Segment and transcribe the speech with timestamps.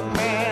[0.00, 0.47] man.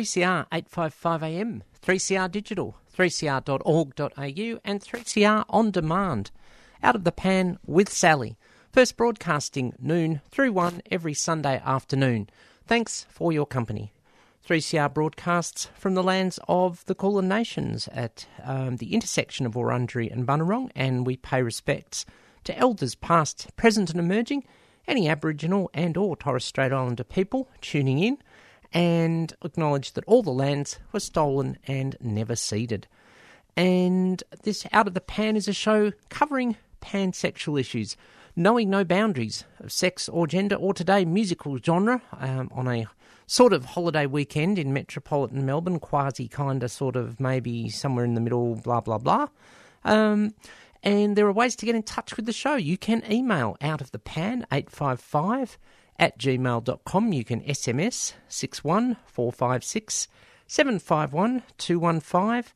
[0.00, 6.30] 3CR 855 AM, 3CR Digital, 3cr.org.au, and 3CR On Demand.
[6.82, 8.38] Out of the Pan with Sally.
[8.72, 12.30] First broadcasting noon through 1 every Sunday afternoon.
[12.66, 13.92] Thanks for your company.
[14.48, 20.10] 3CR broadcasts from the lands of the Kulin Nations at um, the intersection of Wurundjeri
[20.10, 22.06] and Bunurong, and we pay respects
[22.44, 24.44] to elders past, present, and emerging,
[24.88, 28.16] any Aboriginal and or Torres Strait Islander people tuning in,
[28.72, 32.86] and acknowledge that all the lands were stolen and never ceded.
[33.56, 37.96] And this Out of the Pan is a show covering pansexual issues,
[38.36, 42.86] knowing no boundaries of sex or gender or today musical genre um, on a
[43.26, 48.14] sort of holiday weekend in metropolitan Melbourne, quasi kind of sort of maybe somewhere in
[48.14, 49.28] the middle, blah, blah, blah.
[49.84, 50.34] Um,
[50.82, 52.54] and there are ways to get in touch with the show.
[52.54, 55.58] You can email out of the pan 855
[56.00, 57.12] at gmail.com.
[57.12, 60.08] You can SMS 61456
[60.48, 62.52] 751 215.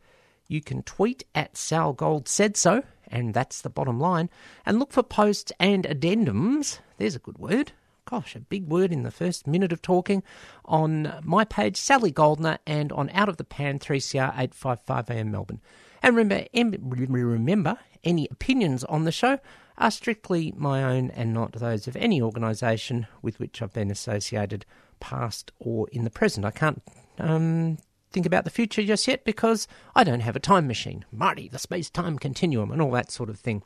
[0.49, 4.31] You can tweet at Sal Gold said so, and that's the bottom line.
[4.67, 6.81] And look for posts and addendums.
[6.97, 7.73] There's a good word.
[8.07, 10.23] Gosh, a big word in the first minute of talking
[10.67, 15.61] on my page, Sally Goldner, and on Out of the Pan 3CR 855 AM Melbourne.
[16.03, 19.39] And remember, remember, any opinions on the show
[19.79, 24.65] are strictly my own and not those of any organisation with which I've been associated,
[25.01, 26.47] past or in the present.
[26.47, 26.83] I can't
[27.19, 27.79] um,
[28.13, 31.05] think about the future just yet because I don't have a time machine.
[31.13, 33.63] Marty, the space time continuum, and all that sort of thing.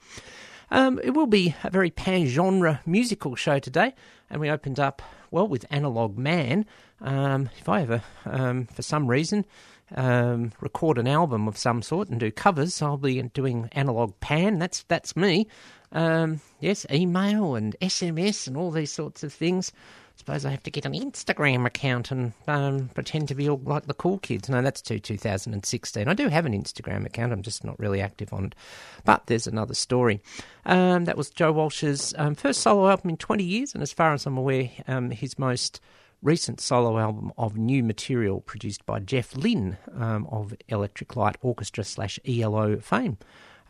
[0.71, 3.95] Um, it will be a very pan genre musical show today,
[4.29, 5.01] and we opened up,
[5.31, 6.67] well, with Analog Man.
[7.01, 9.47] Um, if I ever, um, for some reason,
[9.95, 14.59] um, record an album of some sort and do covers, I'll be doing Analog Pan.
[14.59, 15.47] That's, that's me.
[15.93, 19.73] Um, yes, email and SMS and all these sorts of things
[20.19, 23.61] I suppose I have to get an Instagram account and um, pretend to be all
[23.65, 24.49] like the cool kids.
[24.49, 26.09] No, that's too 2016.
[26.09, 27.33] I do have an Instagram account.
[27.33, 28.57] I'm just not really active on it.
[29.05, 30.21] But there's another story.
[30.67, 34.13] Um, that was Joe Walsh's um, first solo album in 20 years, and as far
[34.13, 35.81] as I'm aware, um, his most
[36.21, 41.85] recent solo album of new material produced by Jeff Lynne um, of Electric Light Orchestra
[41.85, 43.19] slash ELO fame.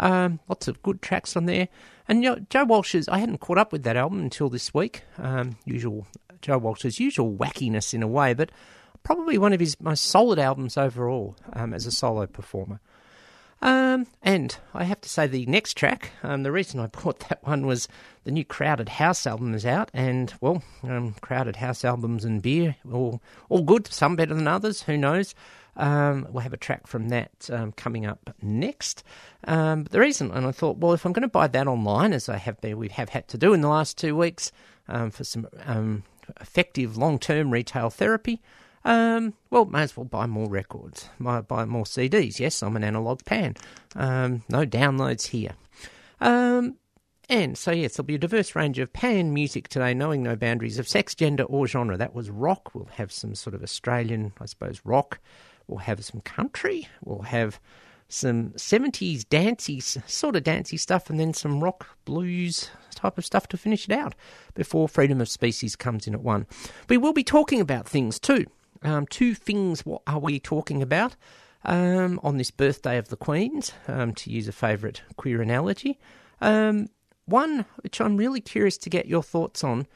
[0.00, 1.68] Um, lots of good tracks on there.
[2.06, 5.02] And you know, Joe Walsh's, I hadn't caught up with that album until this week.
[5.18, 6.06] Um, usual
[6.40, 8.50] Joe Walsh's usual wackiness in a way, but
[9.02, 12.80] probably one of his most solid albums overall um, as a solo performer.
[13.60, 17.44] Um, and I have to say, the next track, um, the reason I bought that
[17.44, 17.88] one was
[18.24, 22.76] the new Crowded House album is out, and well, um, Crowded House albums and beer,
[22.90, 23.88] all all good.
[23.88, 24.82] Some better than others.
[24.82, 25.34] Who knows?
[25.78, 29.04] Um, we'll have a track from that um, coming up next.
[29.44, 32.12] Um, but the reason, and I thought, well, if I'm going to buy that online,
[32.12, 34.52] as I have been, we have had to do in the last two weeks
[34.88, 36.02] um, for some um,
[36.40, 38.42] effective long term retail therapy,
[38.84, 42.38] um, well, may as well buy more records, buy, more CDs.
[42.38, 43.54] Yes, I'm an analog pan.
[43.94, 45.52] Um, no downloads here.
[46.20, 46.76] Um,
[47.28, 50.78] and so, yes, there'll be a diverse range of pan music today, knowing no boundaries
[50.78, 51.96] of sex, gender, or genre.
[51.96, 52.74] That was rock.
[52.74, 55.20] We'll have some sort of Australian, I suppose, rock.
[55.68, 56.88] We'll have some country.
[57.04, 57.60] We'll have
[58.08, 63.46] some 70s dancey, sort of dancey stuff, and then some rock, blues type of stuff
[63.48, 64.14] to finish it out
[64.54, 66.46] before freedom of species comes in at one.
[66.88, 68.46] We will be talking about things too.
[68.82, 71.16] Um, two things what are we talking about
[71.64, 75.98] um, on this birthday of the Queen's, um, to use a favourite queer analogy.
[76.40, 76.88] Um,
[77.26, 79.86] one which I'm really curious to get your thoughts on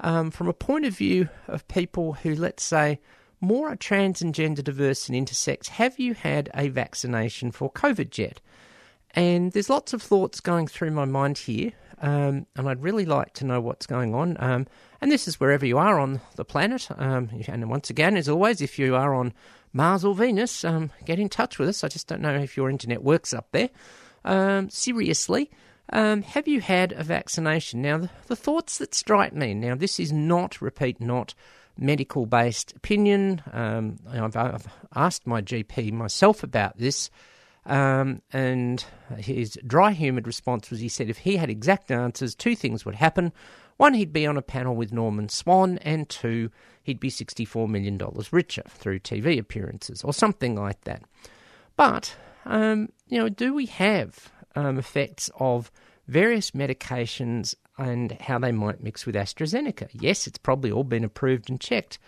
[0.00, 3.00] um, from a point of view of people who, let's say,
[3.40, 5.68] more are trans and gender diverse and intersex.
[5.68, 8.40] Have you had a vaccination for COVID yet?
[9.12, 13.32] And there's lots of thoughts going through my mind here, um, and I'd really like
[13.34, 14.36] to know what's going on.
[14.38, 14.66] Um,
[15.00, 16.88] and this is wherever you are on the planet.
[16.96, 19.32] Um, and once again, as always, if you are on
[19.72, 21.84] Mars or Venus, um, get in touch with us.
[21.84, 23.70] I just don't know if your internet works up there.
[24.24, 25.50] Um, seriously,
[25.90, 27.82] um, have you had a vaccination?
[27.82, 31.34] Now, the, the thoughts that strike me, now, this is not, repeat, not
[31.78, 33.42] medical based opinion.
[33.52, 37.10] Um, I've, I've, asked my GP myself about this,
[37.66, 38.84] um, and
[39.16, 42.96] his dry, humid response was he said if he had exact answers, two things would
[42.96, 43.32] happen.
[43.76, 46.50] One, he'd be on a panel with Norman Swan, and two,
[46.82, 47.98] he'd be $64 million
[48.32, 51.02] richer through TV appearances or something like that.
[51.76, 55.70] But, um, you know, do we have um, effects of
[56.08, 59.88] various medications and how they might mix with AstraZeneca.
[59.92, 61.98] Yes, it's probably all been approved and checked,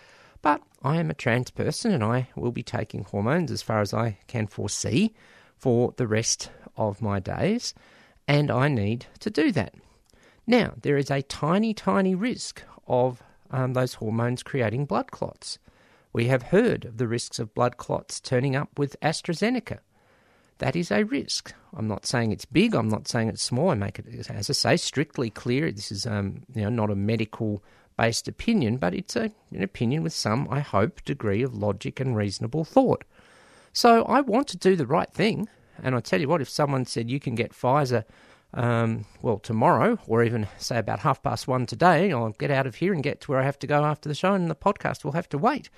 [0.42, 3.94] but I am a trans person and I will be taking hormones as far as
[3.94, 5.14] I can foresee
[5.56, 7.74] for the rest of my days,
[8.26, 9.74] and I need to do that.
[10.46, 15.58] Now, there is a tiny, tiny risk of um, those hormones creating blood clots.
[16.12, 19.78] We have heard of the risks of blood clots turning up with AstraZeneca.
[20.60, 21.54] That is a risk.
[21.74, 22.74] I'm not saying it's big.
[22.74, 23.70] I'm not saying it's small.
[23.70, 25.72] I make it, as I say, strictly clear.
[25.72, 27.64] This is, um, you know, not a medical
[27.96, 32.14] based opinion, but it's a, an opinion with some, I hope, degree of logic and
[32.14, 33.04] reasonable thought.
[33.72, 35.48] So I want to do the right thing.
[35.82, 38.04] And I tell you what, if someone said you can get Pfizer,
[38.52, 42.74] um, well, tomorrow, or even say about half past one today, I'll get out of
[42.74, 45.04] here and get to where I have to go after the show, and the podcast
[45.04, 45.70] will have to wait.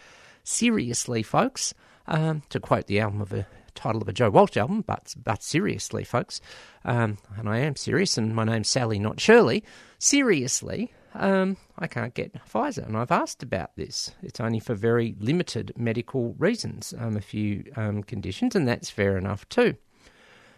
[0.42, 1.72] Seriously, folks,
[2.08, 5.42] um, to quote the album of a title of a Joe Walsh album, but but
[5.42, 6.40] seriously, folks,
[6.84, 9.64] um, and I am serious, and my name's Sally, not Shirley.
[9.98, 14.12] Seriously, um, I can't get Pfizer, and I've asked about this.
[14.22, 19.16] It's only for very limited medical reasons, um, a few um, conditions, and that's fair
[19.16, 19.76] enough too.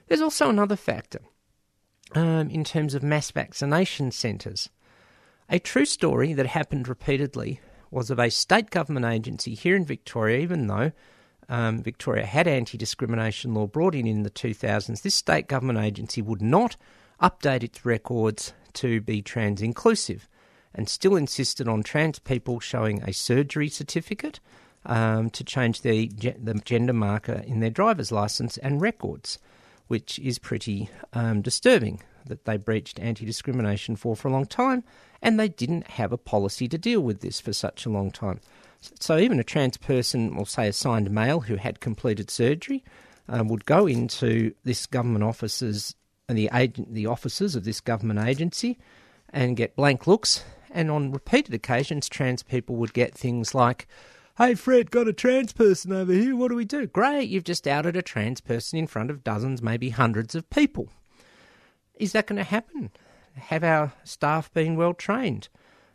[0.07, 1.21] There's also another factor
[2.15, 4.71] um, in terms of mass vaccination centres.
[5.49, 10.39] A true story that happened repeatedly was of a state government agency here in Victoria,
[10.39, 10.93] even though
[11.49, 16.23] um, Victoria had anti discrimination law brought in in the 2000s, this state government agency
[16.23, 16.77] would not
[17.23, 20.29] update its records to be trans inclusive
[20.75, 24.41] and still insisted on trans people showing a surgery certificate
[24.87, 29.39] um, to change the, the gender marker in their driver's license and records,
[29.87, 34.83] which is pretty um, disturbing that they breached anti discrimination for for a long time
[35.23, 38.41] and they didn't have a policy to deal with this for such a long time.
[39.01, 42.85] So even a trans person, or say a signed male who had completed surgery,
[43.29, 45.95] um, would go into this government offices
[46.29, 48.79] and the agent, the offices of this government agency,
[49.31, 50.45] and get blank looks.
[50.71, 53.87] And on repeated occasions, trans people would get things like,
[54.39, 56.35] "Hey Fred, got a trans person over here.
[56.35, 59.63] What do we do?" Great, you've just outed a trans person in front of dozens,
[59.63, 60.89] maybe hundreds of people.
[61.95, 62.91] Is that going to happen?
[63.37, 65.49] Have our staff been well trained?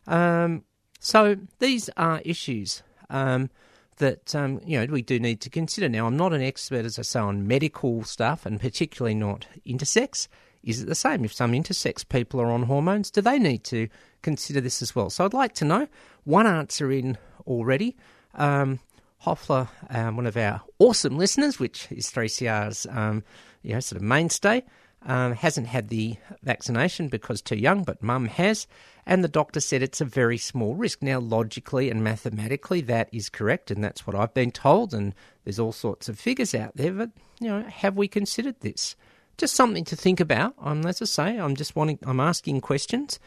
[0.08, 0.63] Um,
[0.99, 3.49] so these are issues um,
[3.97, 5.89] that um, you know we do need to consider.
[5.89, 10.27] Now, I'm not an expert, as I say, on medical stuff, and particularly not intersex.
[10.63, 11.23] Is it the same?
[11.23, 13.87] If some intersex people are on hormones, do they need to
[14.21, 15.09] consider this as well?
[15.09, 15.87] So I'd like to know.
[16.25, 17.95] One answer in already.
[18.35, 18.79] Um,
[19.19, 23.23] Hoffler, um, one of our awesome listeners, which is 3CR's um,
[23.63, 24.63] you know, sort of mainstay,
[25.03, 28.67] um, hasn't had the vaccination because too young, but mum has,
[29.05, 31.01] and the doctor said it's a very small risk.
[31.01, 35.59] Now, logically and mathematically, that is correct, and that's what I've been told, and there's
[35.59, 38.95] all sorts of figures out there, but, you know, have we considered this?
[39.37, 40.53] Just something to think about.
[40.59, 43.19] Um, as I say, I'm just wanting, I'm asking questions.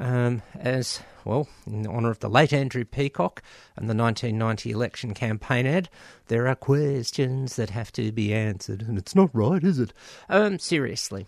[0.00, 3.42] Um, as well, in honour of the late Andrew Peacock
[3.76, 5.90] and the 1990 election campaign ad,
[6.28, 9.92] there are questions that have to be answered, and it's not right, is it?
[10.30, 11.26] Um, seriously.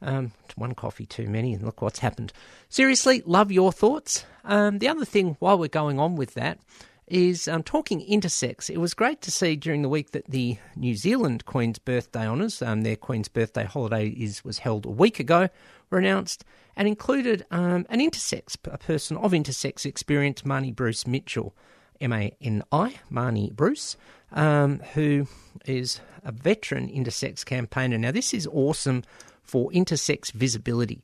[0.00, 2.32] Um, one coffee too many, and look what's happened.
[2.68, 4.24] Seriously, love your thoughts.
[4.44, 6.60] Um, the other thing, while we're going on with that,
[7.08, 8.70] is um, talking intersex.
[8.70, 12.62] It was great to see during the week that the New Zealand Queen's Birthday honours,
[12.62, 15.48] um, their Queen's Birthday holiday is was held a week ago,
[15.92, 16.44] were announced
[16.74, 21.54] and included um, an intersex, a person of intersex experience, Mani Bruce Mitchell,
[22.00, 23.96] M A N I, Mani Bruce,
[24.32, 25.28] um, who
[25.66, 27.98] is a veteran intersex campaigner.
[27.98, 29.04] Now, this is awesome
[29.42, 31.02] for intersex visibility.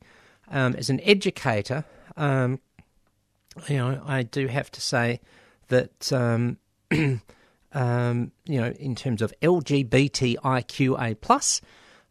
[0.51, 1.85] Um, as an educator,
[2.17, 2.59] um,
[3.69, 5.21] you know, I do have to say
[5.69, 6.13] that.
[6.13, 6.59] Um,
[7.73, 11.61] um, you know, in terms of LGBTIQA plus,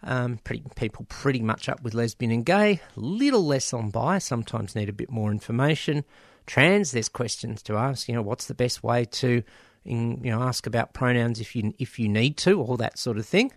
[0.03, 4.75] um, pretty, people pretty much up with lesbian and gay, little less on bi, sometimes
[4.75, 6.05] need a bit more information.
[6.45, 9.43] Trans, there's questions to ask, you know, what's the best way to,
[9.83, 13.17] in, you know, ask about pronouns if you if you need to, all that sort
[13.17, 13.51] of thing.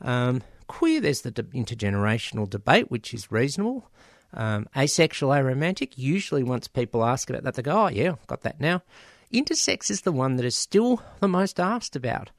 [0.00, 3.90] Um, queer, there's the de- intergenerational debate, which is reasonable.
[4.32, 8.60] Um, asexual, aromantic, usually once people ask about that, they go, oh yeah, got that
[8.60, 8.82] now.
[9.34, 12.30] Intersex is the one that is still the most asked about.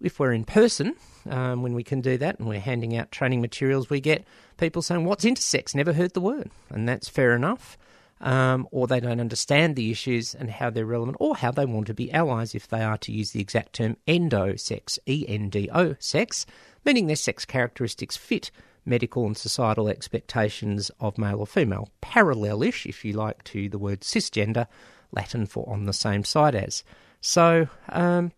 [0.00, 0.94] If we're in person,
[1.28, 4.26] um, when we can do that and we're handing out training materials, we get
[4.58, 5.74] people saying, What's intersex?
[5.74, 6.50] Never heard the word.
[6.70, 7.78] And that's fair enough.
[8.20, 11.86] Um, or they don't understand the issues and how they're relevant, or how they want
[11.88, 15.68] to be allies if they are to use the exact term endosex, E N D
[15.72, 16.46] O sex,
[16.84, 18.50] meaning their sex characteristics fit
[18.86, 21.90] medical and societal expectations of male or female.
[22.00, 24.66] Parallelish, if you like, to the word cisgender,
[25.12, 26.84] Latin for on the same side as.
[27.20, 28.32] So, um,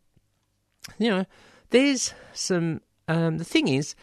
[0.98, 1.26] you know,
[1.70, 2.80] there's some.
[3.06, 3.94] Um, the thing is,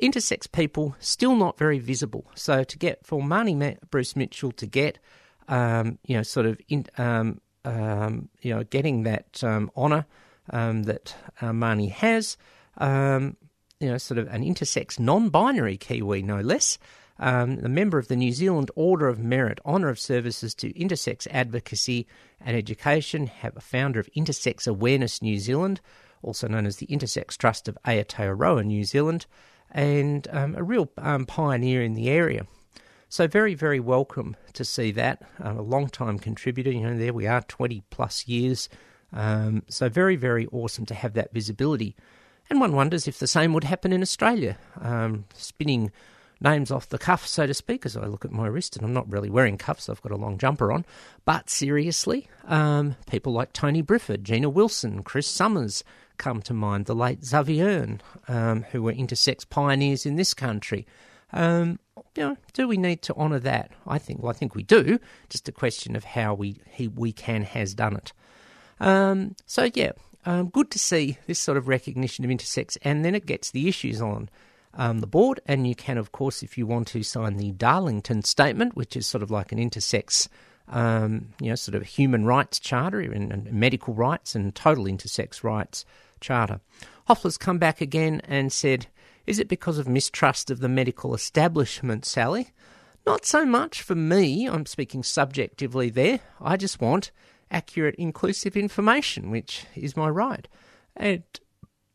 [0.00, 2.26] intersex people still not very visible.
[2.34, 4.98] So to get for Mani Ma- Bruce Mitchell to get,
[5.48, 10.06] um, you know, sort of in, um, um you know, getting that um, honour
[10.50, 12.36] um, that uh, Mani has,
[12.80, 16.78] you know, sort of an intersex non-binary Kiwi, no less.
[17.18, 21.28] um, a member of the New Zealand Order of Merit, Honour of Services to Intersex
[21.30, 22.06] Advocacy
[22.40, 25.80] and Education, have a founder of Intersex Awareness New Zealand,
[26.22, 29.26] also known as the Intersex Trust of Aotearoa New Zealand,
[29.70, 32.46] and um, a real um, pioneer in the area.
[33.08, 35.22] So very, very welcome to see that.
[35.38, 38.68] Uh, a long time contributor, you know, there we are, 20 plus years.
[39.12, 41.94] Um, so very, very awesome to have that visibility.
[42.48, 44.56] And one wonders if the same would happen in Australia.
[44.80, 45.92] Um, spinning
[46.40, 48.92] names off the cuff, so to speak, as I look at my wrist, and I'm
[48.92, 50.84] not really wearing cuffs, I've got a long jumper on.
[51.24, 55.84] But seriously, um, people like Tony Briffa, Gina Wilson, Chris Summers
[56.22, 57.98] come to mind, the late Xavier,
[58.28, 60.86] um, who were intersex pioneers in this country.
[61.32, 61.80] Um,
[62.14, 63.72] you know, do we need to honour that?
[63.86, 65.00] I think, well, I think we do.
[65.28, 68.12] Just a question of how we he, we can has done it.
[68.78, 69.92] Um, so yeah,
[70.24, 73.66] um, good to see this sort of recognition of intersex, and then it gets the
[73.68, 74.28] issues on
[74.74, 75.40] um, the board.
[75.46, 79.06] And you can, of course, if you want to, sign the Darlington Statement, which is
[79.08, 80.28] sort of like an intersex,
[80.68, 85.42] um, you know, sort of human rights charter and, and, medical rights and total intersex
[85.42, 85.84] rights
[86.22, 86.60] charter.
[87.06, 88.86] Hoffler's come back again and said,
[89.26, 92.52] "Is it because of mistrust of the medical establishment, Sally?"
[93.04, 94.46] Not so much for me.
[94.48, 96.20] I'm speaking subjectively there.
[96.40, 97.10] I just want
[97.50, 100.48] accurate, inclusive information, which is my right.
[100.96, 101.22] And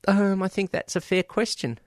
[0.08, 1.80] um, I think that's a fair question.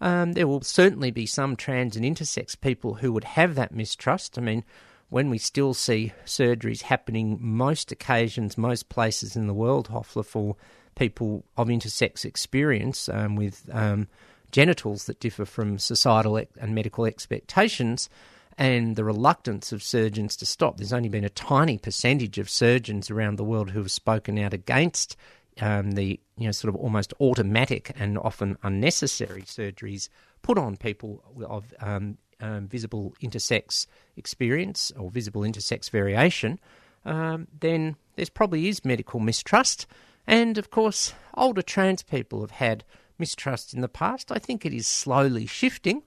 [0.00, 4.36] Um, there will certainly be some trans and intersex people who would have that mistrust.
[4.36, 4.64] I mean,
[5.08, 10.56] when we still see surgeries happening most occasions, most places in the world, Hoffler, for
[10.94, 14.08] people of intersex experience um, with um,
[14.50, 18.08] genitals that differ from societal and medical expectations,
[18.56, 20.76] and the reluctance of surgeons to stop.
[20.76, 24.54] There's only been a tiny percentage of surgeons around the world who have spoken out
[24.54, 25.16] against
[25.60, 30.08] um, the you know sort of almost automatic and often unnecessary surgeries
[30.42, 33.86] put on people of um, um, visible intersex
[34.16, 36.58] experience or visible intersex variation.
[37.04, 39.86] Um, then there's probably is medical mistrust,
[40.26, 42.84] and of course older trans people have had
[43.18, 44.32] mistrust in the past.
[44.32, 46.02] I think it is slowly shifting.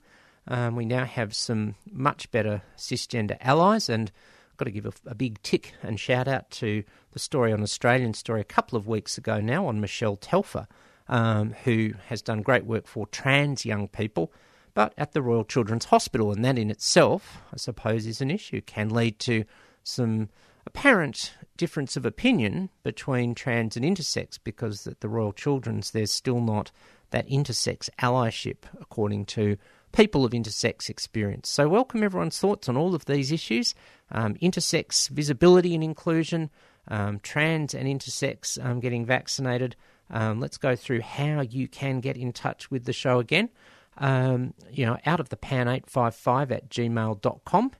[0.46, 4.10] Um, we now have some much better cisgender allies, and
[4.50, 7.62] I've got to give a, a, big tick and shout out to the story on
[7.62, 10.66] Australian Story a couple of weeks ago now on Michelle Telfer,
[11.06, 14.32] um, who has done great work for trans young people,
[14.72, 18.62] but at the Royal Children's Hospital, and that in itself, I suppose, is an issue,
[18.62, 19.44] can lead to
[19.82, 20.30] some
[20.66, 26.40] apparent difference of opinion between trans and intersex because at the Royal Children's there's still
[26.40, 26.70] not
[27.10, 29.56] that intersex allyship according to
[29.92, 31.48] people of intersex experience.
[31.48, 33.74] So, welcome everyone's thoughts on all of these issues
[34.10, 36.50] um, intersex visibility and inclusion,
[36.88, 39.76] um, trans and intersex um, getting vaccinated.
[40.10, 43.50] Um, let's go through how you can get in touch with the show again.
[43.98, 47.72] Um, you know, out of the pan855 at gmail.com,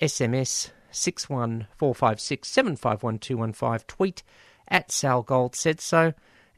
[0.00, 4.22] SMS 61456 tweet
[4.68, 6.12] at Sal Gold said so,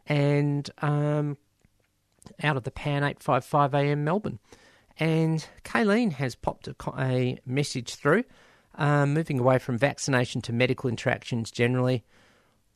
[0.07, 1.39] and um,
[2.43, 4.39] out of the pan 855 AM Melbourne.
[4.99, 8.25] And Kayleen has popped a, a message through,
[8.77, 12.05] um, moving away from vaccination to medical interactions generally.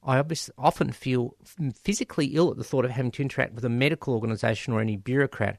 [0.02, 1.36] I obviously often feel
[1.74, 4.96] physically ill at the thought of having to interact with a medical organisation or any
[4.96, 5.58] bureaucrat.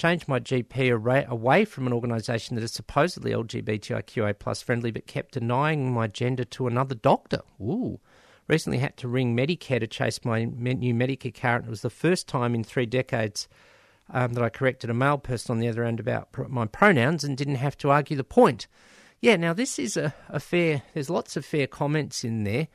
[0.00, 5.34] Changed my GP away from an organisation that is supposedly LGBTIQA plus friendly, but kept
[5.34, 7.42] denying my gender to another doctor.
[7.60, 8.00] Ooh.
[8.48, 11.66] Recently had to ring Medicare to chase my new Medicare card.
[11.66, 13.46] It was the first time in three decades
[14.08, 17.36] um, that I corrected a male person on the other end about my pronouns and
[17.36, 18.68] didn't have to argue the point.
[19.20, 22.68] Yeah, now this is a, a fair, there's lots of fair comments in there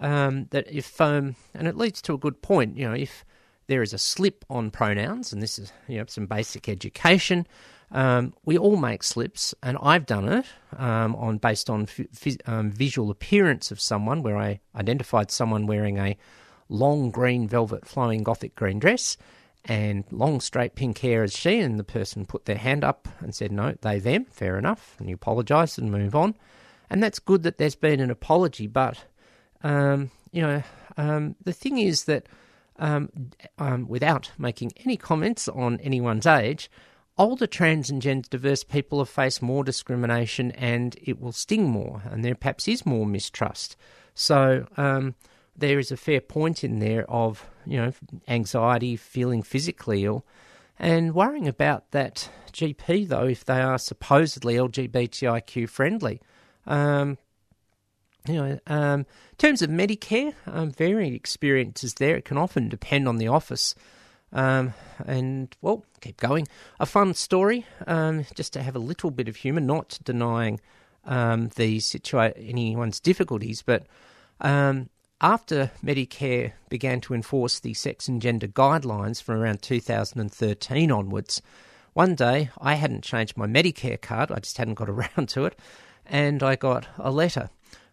[0.00, 3.24] um, that if, um, and it leads to a good point, you know, if
[3.66, 7.46] there is a slip on pronouns, and this is, you know, some basic education,
[7.92, 10.46] um, we all make slips, and I've done it
[10.76, 15.98] um, on based on f- um, visual appearance of someone, where I identified someone wearing
[15.98, 16.16] a
[16.68, 19.18] long green velvet flowing gothic green dress,
[19.66, 23.34] and long straight pink hair as she, and the person put their hand up and
[23.34, 26.34] said, No, they, them, fair enough, and you apologise and move on.
[26.88, 28.98] And that's good that there's been an apology, but,
[29.62, 30.62] um, you know,
[30.96, 32.26] um, the thing is that
[32.82, 33.08] um,
[33.58, 36.70] um without making any comments on anyone's age,
[37.16, 42.02] older trans and gender diverse people have faced more discrimination and it will sting more,
[42.10, 43.76] and there perhaps is more mistrust.
[44.14, 45.14] So, um,
[45.56, 47.92] there is a fair point in there of, you know,
[48.26, 50.24] anxiety, feeling physically ill,
[50.78, 56.20] and worrying about that GP, though, if they are supposedly LGBTIQ friendly.
[56.66, 57.18] Um,
[58.28, 62.16] know, um, in terms of Medicare, um, varying experiences there.
[62.16, 63.74] It can often depend on the office.
[64.32, 66.48] Um, and, well, keep going.
[66.80, 70.60] A fun story, um, just to have a little bit of humour, not denying
[71.04, 73.86] um, the situa- anyone's difficulties, but
[74.40, 74.88] um,
[75.20, 81.42] after Medicare began to enforce the sex and gender guidelines from around 2013 onwards,
[81.92, 85.58] one day I hadn't changed my Medicare card, I just hadn't got around to it,
[86.06, 87.50] and I got a letter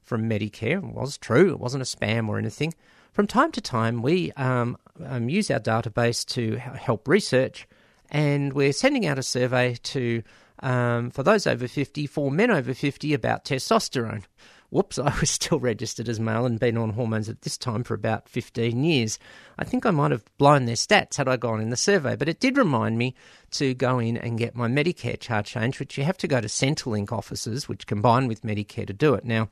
[0.09, 0.81] from Medicare.
[0.81, 2.73] Was true, it wasn't a spam or anything.
[3.13, 7.67] From time to time, we um, um, use our database to help research,
[8.09, 10.23] and we're sending out a survey to
[10.61, 14.23] um, for those over 50, for men over 50, about testosterone.
[14.71, 17.93] Whoops, I was still registered as male and been on hormones at this time for
[17.93, 19.19] about 15 years.
[19.57, 22.29] I think I might have blown their stats had I gone in the survey, but
[22.29, 23.15] it did remind me
[23.51, 26.47] to go in and get my Medicare chart changed, which you have to go to
[26.47, 29.23] Centrelink offices, which combine with Medicare to do it.
[29.23, 29.49] Now,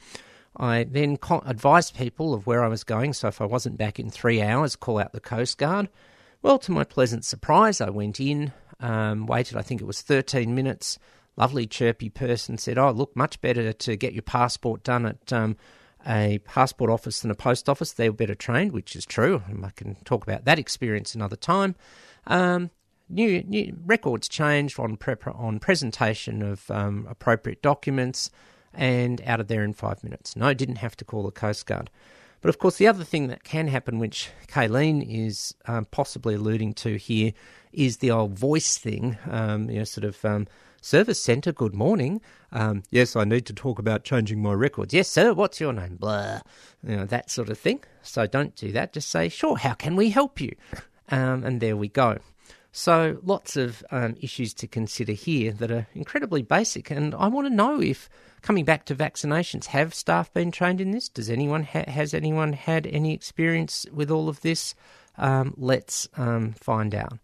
[0.58, 4.10] I then advised people of where I was going, so if I wasn't back in
[4.10, 5.88] three hours, call out the Coast Guard.
[6.42, 10.56] Well, to my pleasant surprise, I went in, um, waited, I think it was 13
[10.56, 10.98] minutes.
[11.36, 15.56] Lovely, chirpy person said, Oh, look, much better to get your passport done at um,
[16.08, 17.94] a passport office than a post office.
[17.94, 19.44] They're better trained, which is true.
[19.64, 21.76] I can talk about that experience another time.
[22.26, 22.72] Um,
[23.08, 28.32] new, new records changed on, prep, on presentation of um, appropriate documents
[28.78, 30.36] and out of there in five minutes.
[30.36, 31.90] No, didn't have to call the Coast Guard.
[32.40, 36.76] But of course, the other thing that can happen, which Kayleen is um, possibly alluding
[36.76, 37.34] to here,
[37.74, 39.18] is the old voice thing.
[39.30, 40.48] Um, you know, sort of um,
[40.80, 41.52] service centre.
[41.52, 42.22] Good morning.
[42.52, 44.94] Um, yes, I need to talk about changing my records.
[44.94, 45.34] Yes, sir.
[45.34, 45.98] What's your name?
[45.98, 46.42] Blah.
[46.84, 47.84] You know that sort of thing.
[48.04, 48.94] So don't do that.
[48.94, 49.58] Just say, sure.
[49.58, 50.56] How can we help you?
[51.10, 52.20] Um, and there we go.
[52.78, 56.92] So lots of um, issues to consider here that are incredibly basic.
[56.92, 58.08] And I want to know if
[58.44, 61.10] coming back to vaccinations, have staff been trained in this?
[61.10, 64.76] Does anyone ha- has anyone had any experience with all of this?
[65.18, 67.18] Um, let's um, find out.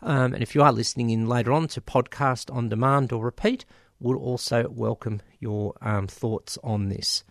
[0.00, 3.64] Um, and if you are listening in later on to podcast on demand or repeat,
[3.98, 7.24] we'll also welcome your um, thoughts on this.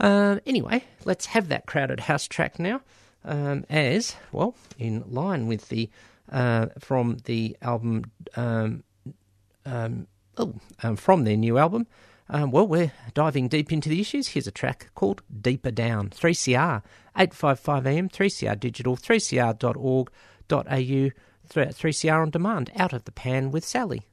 [0.00, 2.80] Uh, anyway, let's have that crowded house track now.
[3.22, 5.90] Um, as well, in line with the
[6.30, 8.84] uh, from the album, um,
[9.64, 11.86] um, oh, um, from their new album.
[12.30, 14.28] Um, well, we're diving deep into the issues.
[14.28, 16.10] Here's a track called Deeper Down.
[16.10, 16.82] 3CR,
[17.16, 21.10] 855 AM, 3CR Digital, 3cr.org.au,
[21.50, 24.06] 3CR on demand, out of the pan with Sally.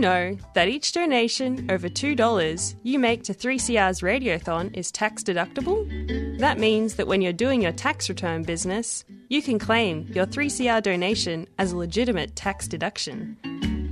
[0.00, 6.38] Know that each donation over $2 you make to 3CR's Radiothon is tax deductible?
[6.38, 10.82] That means that when you're doing your tax return business, you can claim your 3CR
[10.82, 13.36] donation as a legitimate tax deduction.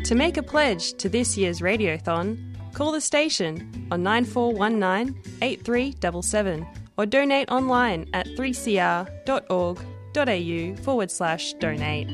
[0.04, 2.38] To make a pledge to this year's Radiothon,
[2.72, 6.66] call the station on 9419 8377
[6.96, 12.08] or donate online at 3cr.org.au forward slash donate.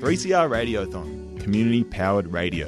[0.00, 1.15] 3CR Radiothon,
[1.46, 2.66] community powered radio.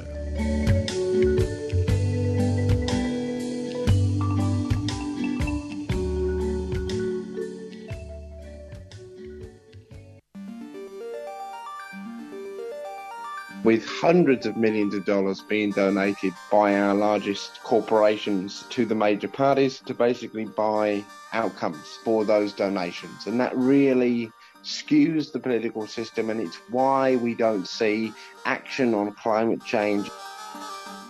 [13.65, 19.27] with hundreds of millions of dollars being donated by our largest corporations to the major
[19.27, 23.27] parties to basically buy outcomes for those donations.
[23.27, 24.31] And that really
[24.63, 28.13] skews the political system, and it's why we don't see
[28.45, 30.09] action on climate change.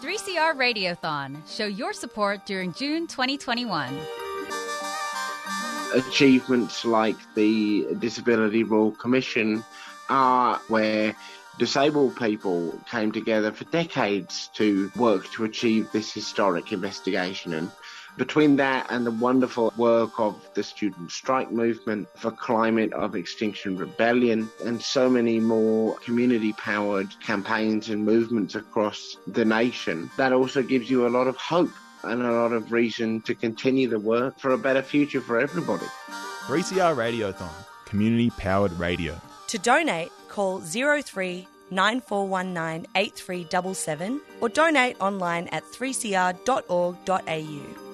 [0.02, 1.38] 3CR Radiothon.
[1.48, 3.98] Show your support during June 2021.
[5.94, 9.64] Achievements like the Disability Royal Commission
[10.08, 11.16] are where
[11.58, 17.54] disabled people came together for decades to work to achieve this historic investigation.
[17.54, 17.70] And
[18.20, 23.78] between that and the wonderful work of the student strike movement for climate of extinction
[23.78, 30.62] rebellion and so many more community powered campaigns and movements across the nation that also
[30.62, 31.72] gives you a lot of hope
[32.04, 35.86] and a lot of reason to continue the work for a better future for everybody
[36.48, 37.50] 3CR Radiothon,
[37.86, 39.16] community powered radio.
[39.48, 47.89] To donate, call 03 9419 8377 or donate online at 3cr.org.au.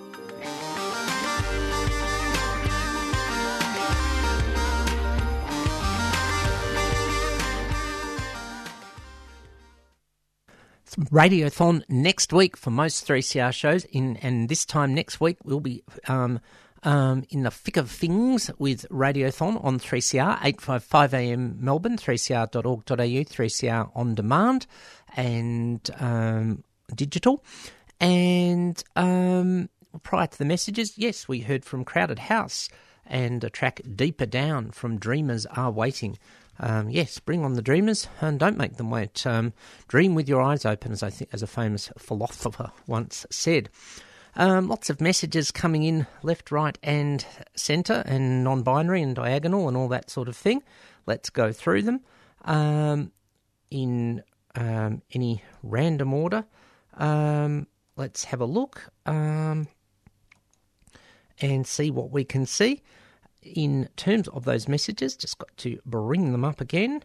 [10.98, 13.84] Radiothon next week for most 3CR shows.
[13.86, 16.40] In and this time next week we'll be um,
[16.84, 23.92] um, in the thick of things with Radiothon on 3CR 855 AM Melbourne 3cr.org.au 3CR
[23.94, 24.68] on demand
[25.16, 27.44] and um, digital.
[28.00, 29.70] And um,
[30.04, 32.70] prior to the messages, yes, we heard from Crowded House
[33.06, 36.18] and a track Deeper Down from Dreamers Are Waiting.
[36.60, 39.26] Um, yes, bring on the dreamers and don't make them wait.
[39.26, 39.54] Um,
[39.88, 43.70] dream with your eyes open, as I think, as a famous philosopher once said.
[44.38, 49.68] Um, lots of messages coming in left, right, and centre, and non binary and diagonal,
[49.68, 50.64] and all that sort of thing.
[51.06, 52.02] Let's go through them
[52.44, 53.12] um,
[53.72, 54.24] in
[54.56, 56.46] um, any random order.
[56.96, 59.68] Um, let's have a look and
[61.68, 62.82] see what we can see.
[63.46, 67.04] In terms of those messages, just got to bring them up again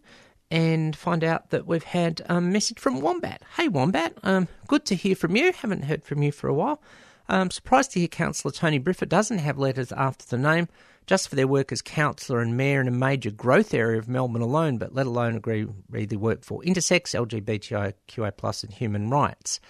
[0.51, 3.43] and find out that we've had a message from Wombat.
[3.57, 5.53] Hey, Wombat, um, good to hear from you.
[5.53, 6.83] Haven't heard from you for a while.
[7.29, 10.69] I'm surprised to hear Councillor Tony Briffa doesn't have letters after the name,
[11.07, 14.43] just for their work as councillor and mayor in a major growth area of Melbourne
[14.43, 19.61] alone, but let alone agree really work for intersex, LGBTIQA+, and human rights.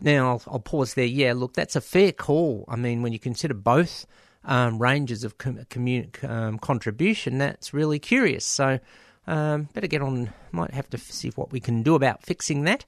[0.00, 1.06] Now, I'll, I'll pause there.
[1.06, 2.64] Yeah, look, that's a fair call.
[2.68, 4.04] I mean, when you consider both
[4.46, 8.44] um, ranges of com- commun- um, contribution, that's really curious.
[8.44, 8.78] So,
[9.26, 12.86] um, better get on, might have to see what we can do about fixing that.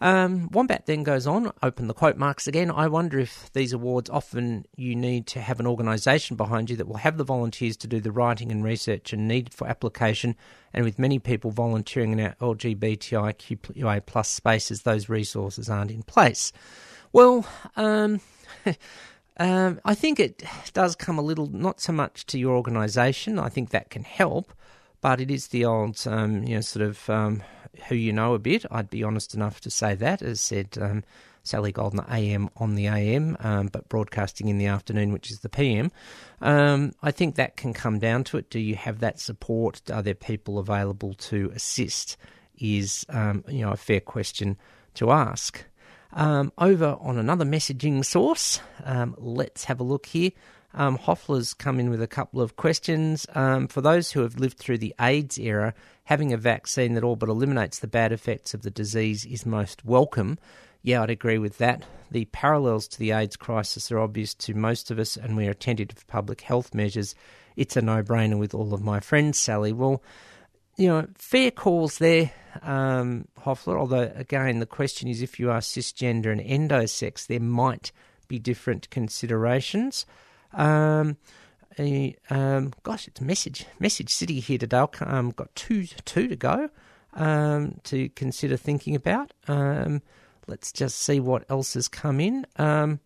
[0.00, 2.70] Um, Wombat then goes on, open the quote marks again.
[2.70, 6.88] I wonder if these awards often you need to have an organisation behind you that
[6.88, 10.34] will have the volunteers to do the writing and research and needed for application.
[10.72, 16.52] And with many people volunteering in our LGBTIQA plus spaces, those resources aren't in place.
[17.12, 18.20] Well, um,
[19.38, 23.38] um, I think it does come a little, not so much to your organisation.
[23.38, 24.52] I think that can help,
[25.00, 27.42] but it is the old, um, you know, sort of um,
[27.88, 28.64] who you know a bit.
[28.70, 31.02] I'd be honest enough to say that, as said um,
[31.42, 35.48] Sally Goldner AM on the AM, um, but broadcasting in the afternoon, which is the
[35.48, 35.90] PM.
[36.40, 38.50] Um, I think that can come down to it.
[38.50, 39.82] Do you have that support?
[39.90, 42.16] Are there people available to assist?
[42.56, 44.56] Is you know a fair question
[44.94, 45.64] to ask.
[46.14, 50.30] Um, over on another messaging source, um, let's have a look here.
[50.72, 53.26] Um, Hoffler's come in with a couple of questions.
[53.34, 55.74] Um, for those who have lived through the AIDS era,
[56.04, 59.84] having a vaccine that all but eliminates the bad effects of the disease is most
[59.84, 60.38] welcome.
[60.82, 61.84] Yeah, I'd agree with that.
[62.10, 65.94] The parallels to the AIDS crisis are obvious to most of us, and we're attentive
[65.94, 67.14] to public health measures.
[67.56, 69.72] It's a no brainer with all of my friends, Sally.
[69.72, 70.02] Well,
[70.76, 72.32] you know, fair calls there,
[72.62, 77.92] um, Hoffler, although, again, the question is if you are cisgender and endosex, there might
[78.28, 80.06] be different considerations.
[80.52, 81.16] Um,
[81.78, 84.84] a, um, gosh, it's message message city here today.
[85.00, 86.70] Um, got two two to go
[87.14, 89.32] um, to consider thinking about.
[89.48, 90.02] Um,
[90.46, 92.46] let's just see what else has come in.
[92.56, 93.00] Um,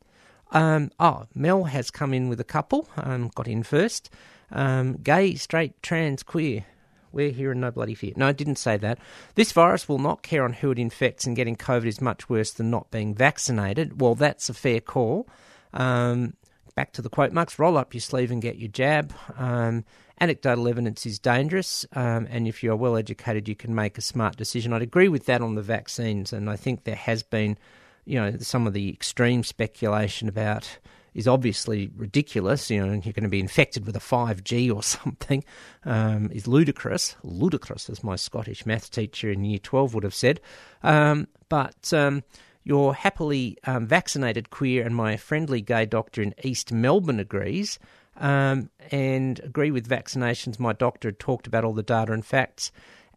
[0.50, 2.88] um, oh, Mel has come in with a couple.
[2.96, 4.11] Um, got in first.
[4.50, 6.64] Um, gay, straight, trans, queer.
[7.12, 8.12] We're here and no bloody fear.
[8.16, 8.99] No, I didn't say that.
[9.35, 12.53] This virus will not care on who it infects, and getting COVID is much worse
[12.53, 14.01] than not being vaccinated.
[14.01, 15.29] Well, that's a fair call.
[15.73, 16.35] Um,
[16.75, 19.12] back to the quote marks roll up your sleeve and get your jab.
[19.37, 19.85] Um,
[20.21, 24.37] anecdotal evidence is dangerous, um, and if you're well educated, you can make a smart
[24.37, 24.73] decision.
[24.73, 27.59] I'd agree with that on the vaccines, and I think there has been,
[28.05, 30.79] you know, some of the extreme speculation about
[31.14, 32.71] is obviously ridiculous.
[32.71, 35.44] You know, you're going to be infected with a 5G or something
[35.85, 37.16] um, is ludicrous.
[37.23, 40.40] Ludicrous, as my Scottish math teacher in Year 12 would have said.
[40.83, 42.23] Um, but um,
[42.64, 47.79] you're happily um, vaccinated queer, and my friendly gay doctor in East Melbourne agrees.
[48.21, 50.59] Um, and agree with vaccinations.
[50.59, 52.73] My doctor had talked about all the data and facts.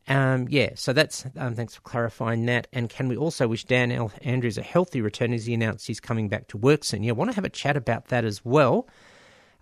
[0.08, 2.68] Um, yeah, so that's um, thanks for clarifying that.
[2.74, 6.00] And can we also wish Dan L- Andrews a healthy return as he announced he's
[6.00, 7.04] coming back to work soon?
[7.04, 8.88] Yeah, want to have a chat about that as well.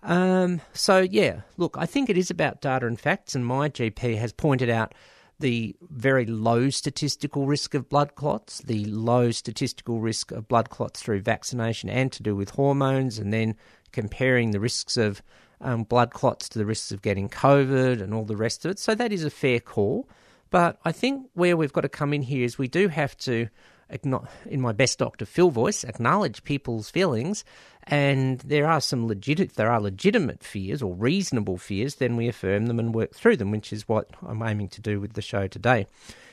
[0.02, 4.16] Um, so yeah, look, I think it is about data and facts, and my GP
[4.16, 4.94] has pointed out
[5.40, 11.02] the very low statistical risk of blood clots, the low statistical risk of blood clots
[11.02, 13.56] through vaccination and to do with hormones, and then
[13.92, 15.22] comparing the risks of
[15.60, 18.78] um, blood clots to the risks of getting COVID and all the rest of it.
[18.78, 20.08] So that is a fair call.
[20.50, 23.48] But I think where we've got to come in here is we do have to,
[23.88, 25.24] in my best Dr.
[25.24, 27.44] Phil voice, acknowledge people's feelings.
[27.84, 32.28] And there are some legit, if there are legitimate fears or reasonable fears, then we
[32.28, 35.22] affirm them and work through them, which is what I'm aiming to do with the
[35.22, 35.86] show today.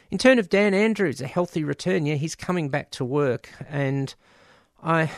[0.09, 4.13] In turn of Dan Andrews, a healthy return, yeah, he's coming back to work, and
[4.81, 5.11] I,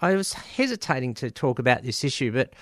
[0.00, 2.52] I was hesitating to talk about this issue, but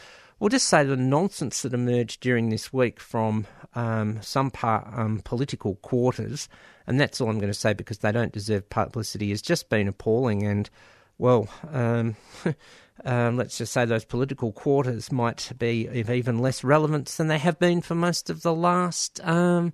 [0.44, 5.22] we'll just say the nonsense that emerged during this week from um, some part, um,
[5.24, 6.50] political quarters,
[6.86, 9.88] and that's all I'm going to say because they don't deserve publicity, has just been
[9.88, 10.42] appalling.
[10.42, 10.68] And,
[11.16, 12.16] well, um,
[13.06, 17.38] um, let's just say those political quarters might be of even less relevance than they
[17.38, 19.26] have been for most of the last.
[19.26, 19.72] Um,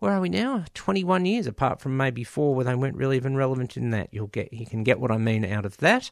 [0.00, 0.64] where are we now?
[0.74, 4.08] Twenty-one years, apart from maybe four, where they weren't really even relevant in that.
[4.10, 6.10] You'll get, you can get what I mean out of that.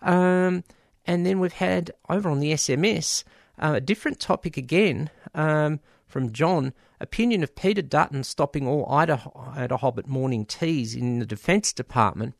[0.00, 0.64] Um,
[1.04, 3.24] and then we've had over on the SMS
[3.58, 6.72] uh, a different topic again um, from John.
[7.00, 9.16] Opinion of Peter Dutton stopping all Ida,
[9.56, 12.34] IDAHOBIT morning teas in the Defence Department.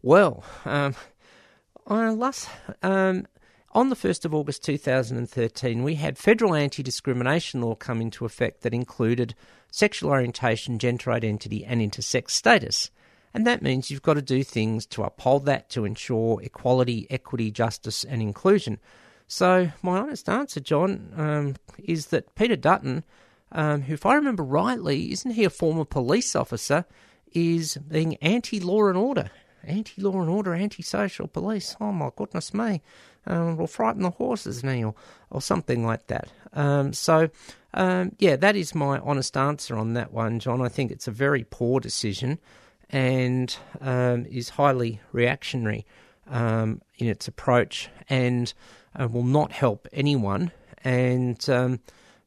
[0.00, 0.94] Well, um,
[1.86, 2.48] last,
[2.82, 3.26] um,
[3.72, 8.62] on the 1st of August 2013, we had federal anti discrimination law come into effect
[8.62, 9.34] that included
[9.70, 12.90] sexual orientation, gender identity, and intersex status.
[13.34, 17.50] And that means you've got to do things to uphold that to ensure equality, equity,
[17.50, 18.78] justice, and inclusion.
[19.30, 23.04] So, my honest answer, John, um, is that Peter Dutton,
[23.52, 26.86] um, who, if I remember rightly, isn't he a former police officer,
[27.34, 29.30] is being anti law and order.
[29.62, 31.76] Anti law and order, anti social police.
[31.78, 32.80] Oh, my goodness me.
[33.26, 34.94] Um, will frighten the horses now,
[35.30, 36.32] or, something like that.
[36.54, 37.28] Um, so,
[37.74, 40.62] um, yeah, that is my honest answer on that one, John.
[40.62, 42.38] I think it's a very poor decision
[42.88, 45.84] and um, is highly reactionary
[46.30, 48.52] in its approach and
[48.94, 50.52] uh, will not help anyone.
[50.84, 51.80] And um,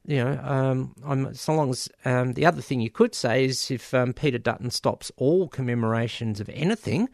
[0.05, 3.93] you know, um, so long as um, the other thing you could say is if
[3.93, 7.07] um, Peter Dutton stops all commemorations of anything,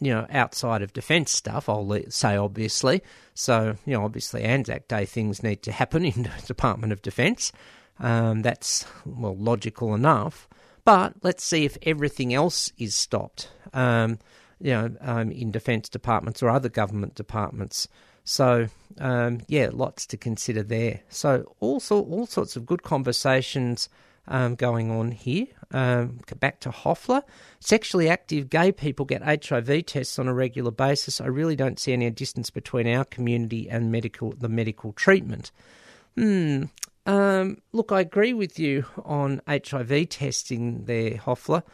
[0.00, 3.02] you know, outside of defence stuff, I'll say obviously.
[3.34, 7.52] So, you know, obviously Anzac Day things need to happen in the Department of Defence.
[7.98, 10.48] Um, that's, well, logical enough.
[10.84, 14.18] But let's see if everything else is stopped, um,
[14.58, 17.86] you know, um, in defence departments or other government departments.
[18.30, 18.68] So,
[19.00, 21.00] um, yeah, lots to consider there.
[21.08, 23.88] So, also all sorts of good conversations
[24.28, 25.48] um, going on here.
[25.72, 27.24] Um, back to Hoffler.
[27.58, 31.20] Sexually active gay people get HIV tests on a regular basis.
[31.20, 35.50] I really don't see any distance between our community and medical the medical treatment.
[36.14, 36.66] Hmm.
[37.06, 41.64] Um, look, I agree with you on HIV testing there, Hoffler.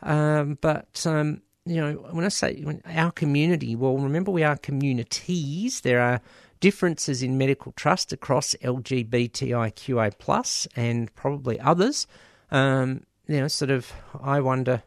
[0.00, 5.80] Um, but, um, you know, when I say our community, well, remember we are communities.
[5.80, 6.20] There are
[6.60, 12.06] differences in medical trust across LGBTIQA plus and probably others.
[12.50, 14.84] Um, you know, sort of, I wonder,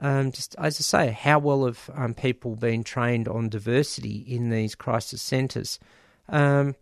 [0.00, 4.50] um, just as I say, how well have um, people been trained on diversity in
[4.50, 5.78] these crisis centres?
[6.28, 6.74] Um,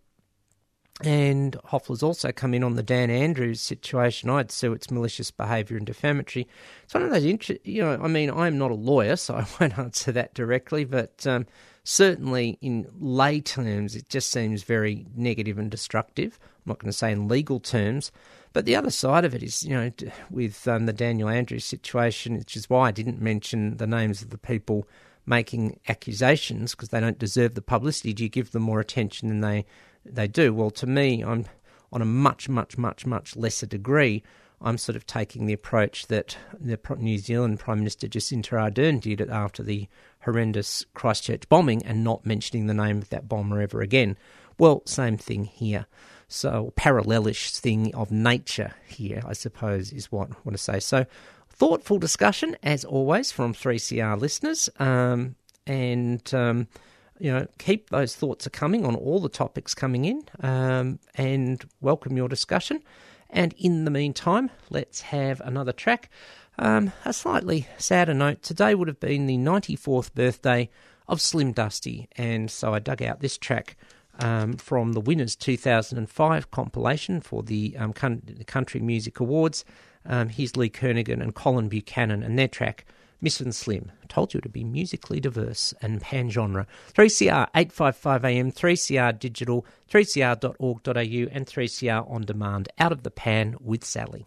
[1.03, 4.31] and Hoffler's also come in on the Dan Andrews situation.
[4.31, 6.49] I'd sue its malicious behaviour and defamatory.
[6.85, 9.47] It's one of those, inter- you know, I mean, I'm not a lawyer, so I
[9.61, 11.47] won't answer that directly, but um,
[11.85, 16.39] certainly in lay terms, it just seems very negative and destructive.
[16.43, 18.11] I'm not going to say in legal terms,
[18.55, 19.93] But the other side of it is, you know,
[20.31, 24.31] with um, the Daniel Andrews situation, which is why I didn't mention the names of
[24.31, 24.89] the people
[25.27, 28.15] making accusations because they don't deserve the publicity.
[28.15, 29.67] Do you give them more attention than they
[30.15, 30.53] they do?
[30.55, 31.47] Well, to me, I'm
[31.93, 34.23] on a much, much, much, much lesser degree.
[34.61, 39.21] I'm sort of taking the approach that the New Zealand Prime Minister Jacinda Ardern did
[39.29, 39.87] after the
[40.21, 44.17] horrendous Christchurch bombing and not mentioning the name of that bomber ever again.
[44.59, 45.87] Well, same thing here.
[46.29, 50.81] So, parallelish thing of nature here, I suppose, is what I want to say.
[50.81, 51.07] So,
[51.51, 54.69] thoughtful discussion, as always, from 3CR listeners.
[54.79, 55.37] Um,
[55.67, 56.69] and, um,
[57.19, 61.65] you know, keep those thoughts are coming on all the topics coming in um, and
[61.81, 62.83] welcome your discussion.
[63.31, 66.11] And in the meantime, let's have another track.
[66.59, 70.71] Um, a slightly sadder note today would have been the 94th birthday
[71.09, 73.77] of Slim Dusty, and so I dug out this track
[74.19, 79.65] um, from the Winners 2005 compilation for the um, Country Music Awards.
[80.05, 82.87] Um, here's Lee Kernaghan and Colin Buchanan, and their track
[83.21, 83.93] Missin' Slim.
[84.09, 86.67] Told you to be musically diverse and pan genre.
[86.95, 92.69] 3CR 855 AM, 3CR digital, 3cr.org.au, and 3CR on demand.
[92.79, 94.27] Out of the pan with Sally.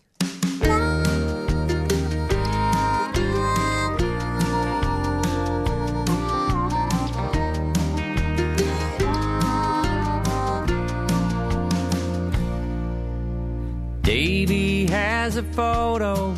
[14.01, 16.35] Davy has a photo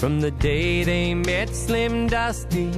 [0.00, 2.72] from the day they met Slim Dusty.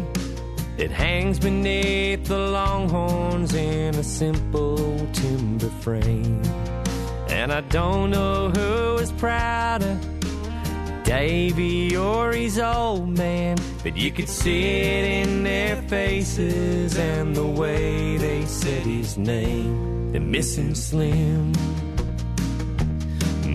[0.77, 6.43] It hangs beneath the longhorns in a simple timber frame.
[7.29, 10.01] And I don't know who is prouder,
[11.05, 13.57] Davy or his old man.
[13.85, 20.11] But you could see it in their faces and the way they said his name.
[20.11, 21.53] They're missing Slim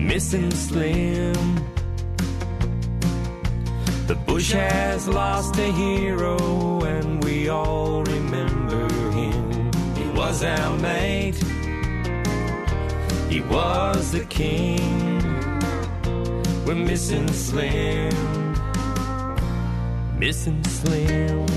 [0.08, 1.77] missing Slim.
[4.28, 9.72] Bush has lost a hero, and we all remember him.
[9.96, 11.42] He was our mate,
[13.30, 15.18] he was the king.
[16.66, 18.12] We're missing Slim,
[20.18, 21.48] missing Slim.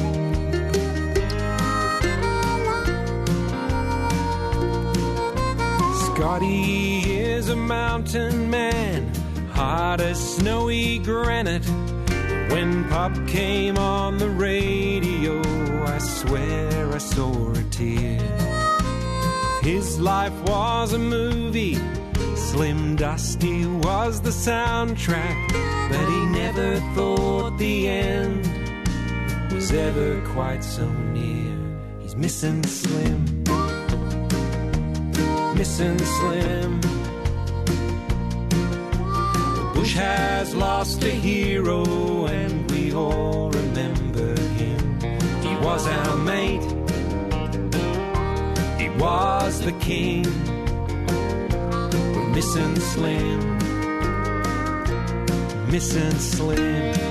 [6.06, 9.14] Scotty is a mountain man,
[9.52, 11.70] hard as snowy granite.
[12.50, 15.42] When Pop came on the radio,
[15.86, 18.20] I swear I saw a tear.
[19.62, 21.80] His life was a movie,
[22.36, 25.38] Slim Dusty was the soundtrack,
[25.90, 28.44] but he never thought the end
[29.52, 31.58] was ever quite so near.
[32.00, 33.42] He's missing Slim
[35.62, 36.91] missing Slim.
[39.82, 45.00] Bush has lost a hero, and we all remember him.
[45.42, 46.62] He was our mate,
[48.80, 50.26] he was the king.
[52.14, 53.58] We're missing Slim,
[55.72, 57.11] missing Slim.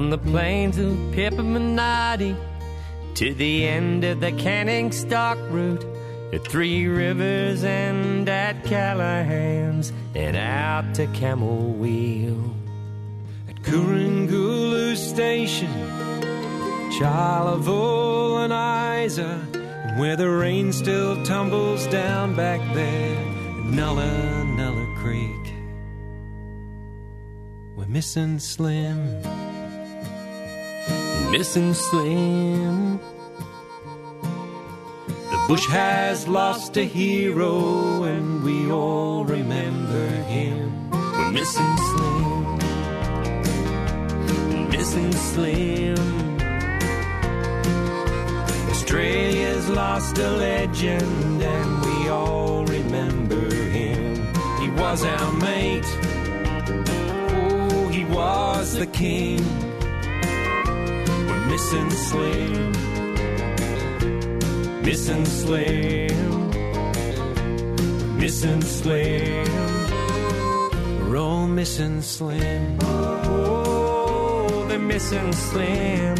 [0.00, 2.34] On the plains of Pippaminati
[3.14, 5.84] to the end of the Canning Stock route
[6.32, 12.56] at Three Rivers and at Callahan's and out to Camel Wheel
[13.50, 15.70] at Kurungulu Station,
[16.98, 24.96] Charleville and Isa, and where the rain still tumbles down back there at Nulla Nulla
[25.02, 25.54] Creek.
[27.76, 29.49] We're missing Slim
[31.30, 32.98] missing Slim.
[35.30, 40.90] The bush has lost a hero, and we all remember him.
[40.90, 42.58] We're missing Slim,
[44.70, 46.40] missing Slim.
[48.70, 54.16] Australia's lost a legend, and we all remember him.
[54.60, 55.84] He was our mate,
[56.88, 59.69] oh, he was the king
[61.50, 62.72] missing Slim,
[64.82, 66.50] missing Slim,
[68.18, 69.46] missing Slim.
[71.10, 72.78] We're missing Slim.
[72.82, 76.14] Oh, they're missing Slim.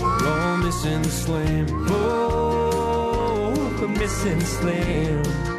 [0.00, 1.66] We're missing Slim.
[1.88, 5.55] Oh, we're missing Slim.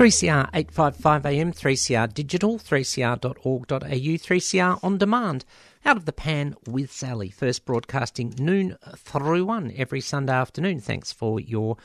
[0.00, 5.44] 3CR 855 AM, 3CR digital, 3cr.org.au, 3CR on demand.
[5.84, 7.28] Out of the pan with Sally.
[7.28, 10.80] First broadcasting noon through one every Sunday afternoon.
[10.80, 11.76] Thanks for your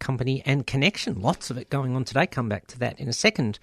[0.00, 1.22] company and connection.
[1.22, 2.26] Lots of it going on today.
[2.26, 3.58] Come back to that in a second.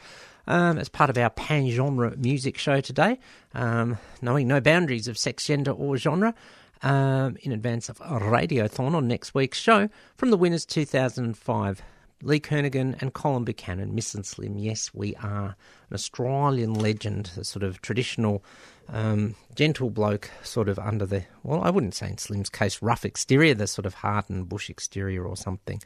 [0.48, 3.20] Um, as part of our pan genre music show today,
[3.54, 6.34] um, knowing no boundaries of sex, gender, or genre.
[6.82, 9.88] Um, in advance of a radiothon on next week's show
[10.18, 11.84] from the winners 2005
[12.22, 14.58] Lee Kernaghan and Colin Buchanan, Missin' Slim.
[14.58, 15.56] Yes, we are
[15.90, 18.44] an Australian legend, a sort of traditional,
[18.90, 23.06] um, gentle bloke, sort of under the, well, I wouldn't say in Slim's case, rough
[23.06, 25.82] exterior, the sort of hardened bush exterior or something.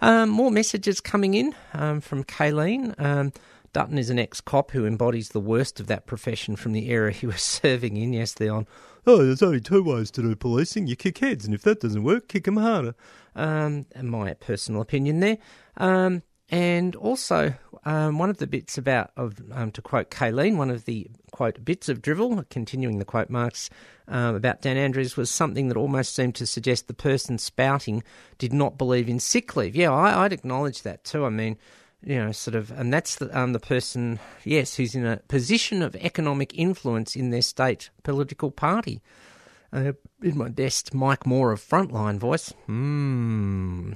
[0.00, 2.98] Um, more messages coming in um, from Kayleen.
[3.00, 3.32] Um,
[3.72, 7.12] Dutton is an ex cop who embodies the worst of that profession from the era
[7.12, 8.12] he was serving in.
[8.12, 8.66] Yes, they're on.
[9.06, 10.86] Oh, there's only two ways to do policing.
[10.86, 12.94] You kick heads, and if that doesn't work, kick them harder.
[13.36, 15.36] Um, my personal opinion there.
[15.76, 20.70] Um, and also, um, one of the bits about, of um, to quote Kayleen, one
[20.70, 23.68] of the quote bits of drivel, continuing the quote marks
[24.08, 28.02] um, about Dan Andrews, was something that almost seemed to suggest the person spouting
[28.38, 29.76] did not believe in sick leave.
[29.76, 31.26] Yeah, I, I'd acknowledge that too.
[31.26, 31.58] I mean,
[32.02, 35.82] you know, sort of, and that's the um, the person, yes, who's in a position
[35.82, 39.02] of economic influence in their state political party.
[39.72, 39.92] Uh,
[40.22, 42.52] in my best Mike Moore of Frontline voice.
[42.66, 43.92] Hmm.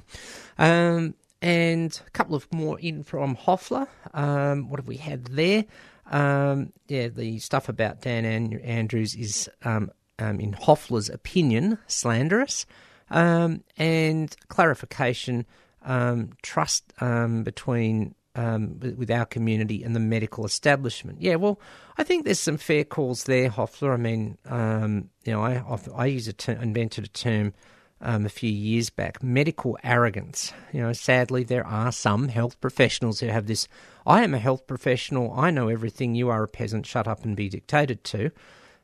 [0.57, 3.87] Um, and a couple of more in from Hoffler.
[4.13, 5.65] Um, what have we had there?
[6.11, 12.65] Um, yeah, the stuff about Dan Andrews is, um, um, in Hoffler's opinion, slanderous.
[13.09, 15.45] Um, and clarification
[15.83, 21.21] um, trust between um, with our community and the medical establishment.
[21.21, 21.59] Yeah, well,
[21.97, 23.93] I think there's some fair calls there, Hoffler.
[23.93, 25.63] I mean, um, you know, I
[25.95, 27.53] I use a term, invented a term
[28.01, 30.53] um, a few years back, medical arrogance.
[30.71, 33.67] You know, sadly, there are some health professionals who have this.
[34.05, 35.33] I am a health professional.
[35.33, 36.15] I know everything.
[36.15, 36.85] You are a peasant.
[36.85, 38.31] Shut up and be dictated to.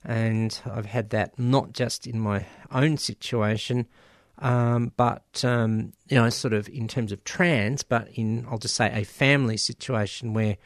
[0.04, 3.88] And I've had that not just in my own situation
[4.40, 8.76] um, but um, you know, sort of in terms of trans, but in I'll just
[8.76, 10.58] say a family situation where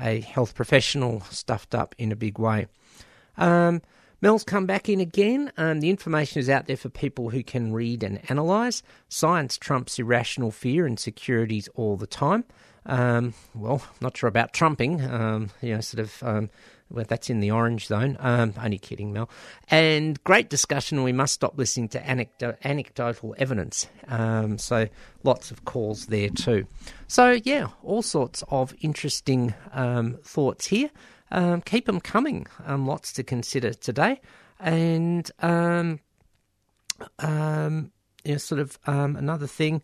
[0.00, 2.66] a health professional stuffed up in a big way.
[3.36, 3.82] Um,
[4.20, 5.52] Mel's come back in again.
[5.56, 8.82] Um, the information is out there for people who can read and analyse.
[9.08, 12.44] Science trumps irrational fear and securities all the time.
[12.86, 15.02] Um, well, not sure about trumping.
[15.02, 16.22] Um, you know, sort of
[16.90, 18.16] well, that's in the orange zone.
[18.20, 19.28] Um, only kidding, Mel.
[19.70, 21.02] And great discussion.
[21.02, 23.88] We must stop listening to anecdo- anecdotal evidence.
[24.06, 24.88] Um, so
[25.22, 26.66] lots of calls there too.
[27.06, 30.90] So yeah, all sorts of interesting um, thoughts here.
[31.30, 32.46] Um, keep them coming.
[32.64, 34.20] Um, lots to consider today.
[34.58, 36.00] And um,
[38.24, 39.82] you know, sort of another thing.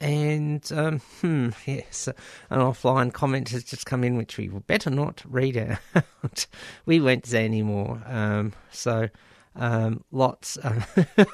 [0.00, 2.08] And um, hmm, yes,
[2.50, 6.46] an offline comment has just come in, which we better not read out.
[6.86, 8.02] we won't say anymore.
[8.06, 9.08] Um, so
[9.54, 10.58] um, lots.
[10.62, 10.84] Um,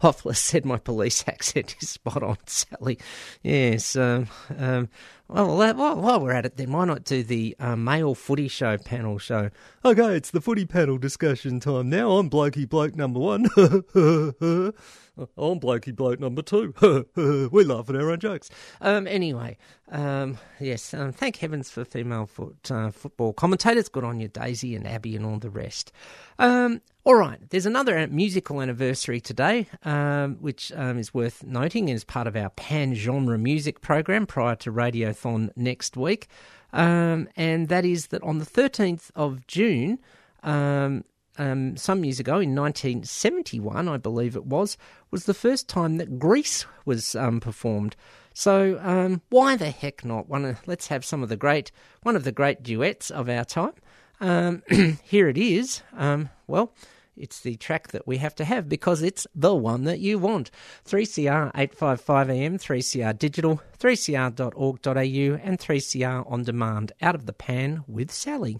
[0.00, 2.98] Hoffler said my police accent is spot on, Sally.
[3.42, 3.96] Yes.
[3.96, 4.88] Um, um,
[5.28, 8.76] well, while, while, we're at it, then why not do the uh, male footy show
[8.76, 9.50] panel show?
[9.84, 12.18] Okay, it's the footy panel discussion time now.
[12.18, 13.46] I'm Blokey Bloke number one.
[15.16, 16.74] I'm Blokey Bloke number two.
[17.52, 18.50] we laugh at our own jokes.
[18.80, 19.56] Um, anyway,
[19.90, 23.88] um, yes, um, thank heavens for female foot, uh, football commentators.
[23.88, 25.92] Good on you, Daisy and Abby and all the rest.
[26.38, 32.02] Um, all right, there's another musical anniversary today, um, which um, is worth noting as
[32.02, 34.70] part of our pan genre music program prior to
[35.14, 36.28] Radiothon next week.
[36.72, 39.98] Um, and that is that on the 13th of June,
[40.42, 41.04] um,
[41.38, 44.76] um, some years ago, in 1971, I believe it was,
[45.10, 47.96] was the first time that Grease was um, performed.
[48.34, 50.28] So um, why the heck not?
[50.28, 51.70] One of, let's have some of the great,
[52.02, 53.72] one of the great duets of our time.
[54.20, 54.62] Um,
[55.02, 55.82] here it is.
[55.96, 56.72] Um, well,
[57.16, 60.50] it's the track that we have to have because it's the one that you want.
[60.86, 66.92] 3CR 855 AM, 3CR digital, 3cr.org.au, and 3CR on demand.
[67.00, 68.58] Out of the pan with Sally.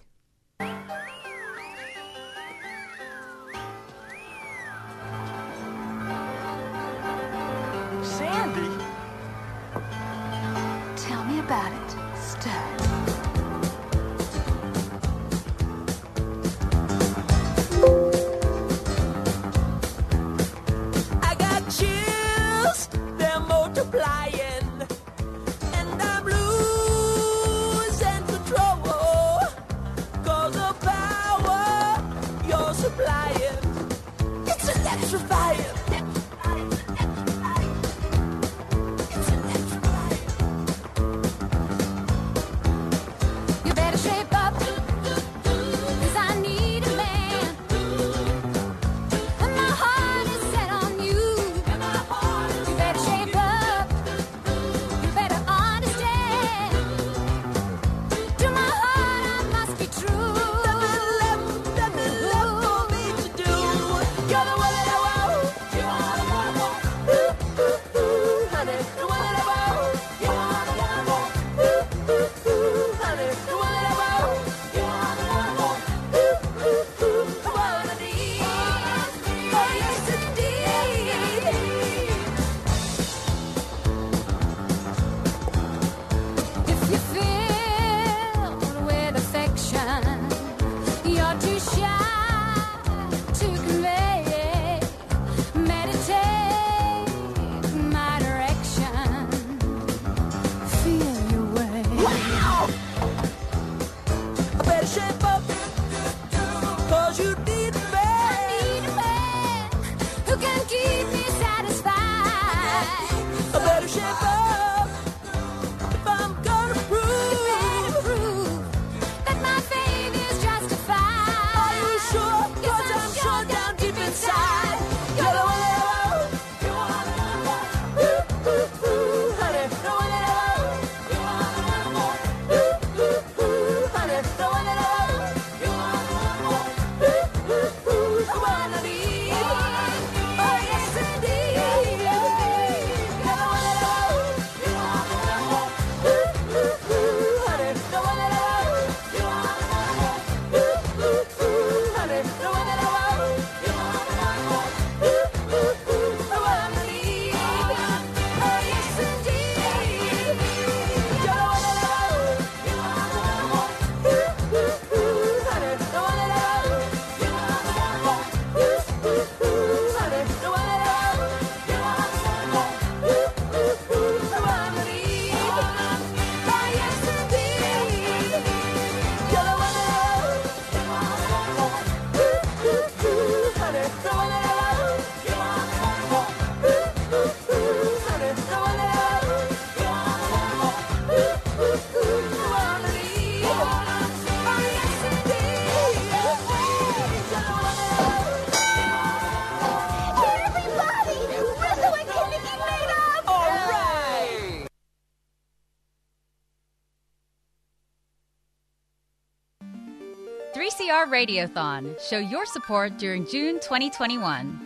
[210.65, 212.01] 3CR Radiothon.
[212.09, 214.61] Show your support during June 2021.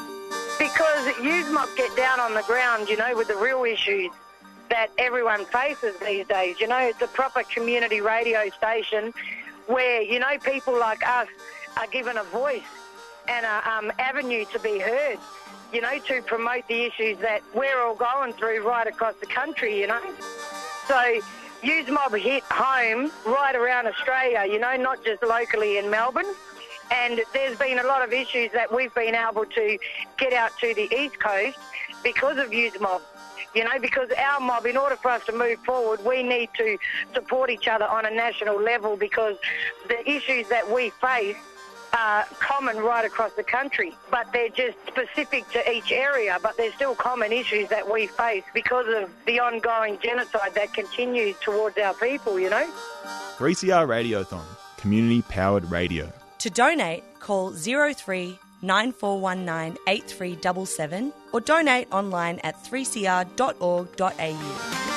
[0.57, 4.13] Because USMOP get down on the ground, you know, with the real issues
[4.71, 6.61] that everyone faces these days.
[6.61, 9.13] You know, it's a proper community radio station
[9.67, 11.27] where, you know, people like us
[11.77, 12.63] are given a voice
[13.27, 15.19] and an um, avenue to be heard,
[15.73, 19.81] you know, to promote the issues that we're all going through right across the country,
[19.81, 20.15] you know.
[20.87, 21.21] So
[21.63, 26.33] Use Mob hit home right around Australia, you know, not just locally in Melbourne.
[26.91, 29.79] And there's been a lot of issues that we've been able to
[30.17, 31.59] get out to the East Coast
[32.03, 33.03] because of Use Mob.
[33.55, 36.79] You know, because our mob, in order for us to move forward, we need to
[37.15, 39.37] support each other on a national level because
[39.89, 41.37] the issues that we face
[41.93, 46.73] are common right across the country, but they're just specific to each area, but they're
[46.73, 51.95] still common issues that we face because of the ongoing genocide that continues towards our
[51.95, 52.69] people, you know?
[53.37, 54.43] 3CR Radiothon,
[54.77, 56.11] community powered radio.
[56.39, 64.88] To donate, call 03 9419 8377 or donate online at 3cr.org.au.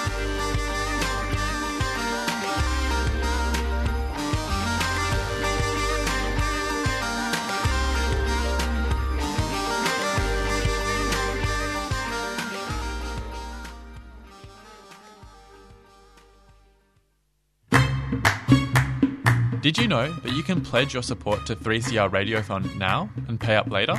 [19.62, 23.56] Did you know that you can pledge your support to 3CR Radiothon now and pay
[23.56, 23.94] up later?